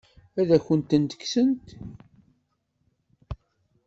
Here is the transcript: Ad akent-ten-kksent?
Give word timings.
Ad 0.39 0.49
akent-ten-kksent? 0.55 1.67